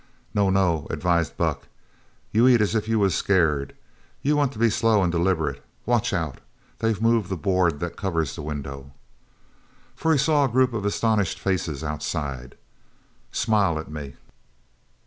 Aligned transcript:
"No! 0.33 0.49
no!" 0.49 0.87
advised 0.89 1.37
Buck. 1.37 1.67
"You 2.31 2.47
eat 2.47 2.59
as 2.59 2.73
if 2.73 2.87
you 2.87 2.97
was 2.97 3.13
scared. 3.13 3.75
You 4.23 4.35
want 4.35 4.51
to 4.53 4.57
be 4.57 4.71
slow 4.71 5.03
an' 5.03 5.11
deliberate. 5.11 5.63
Watch 5.85 6.11
out! 6.11 6.39
They've 6.79 6.99
moved 6.99 7.29
the 7.29 7.37
board 7.37 7.79
that 7.81 7.97
covers 7.97 8.33
the 8.33 8.41
window!" 8.41 8.93
For 9.95 10.11
he 10.11 10.17
saw 10.17 10.43
a 10.45 10.49
group 10.49 10.73
of 10.73 10.85
astonished 10.85 11.37
faces 11.39 11.83
outside. 11.83 12.57
"Smile 13.31 13.77
at 13.77 13.91
me!" 13.91 14.15